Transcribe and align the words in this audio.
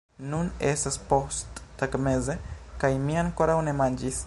Nun 0.29 0.47
estas 0.69 0.95
posttagmeze 1.11 2.37
kaj 2.85 2.91
mi 3.05 3.21
ankoraŭ 3.25 3.61
ne 3.69 3.77
manĝis 3.83 4.19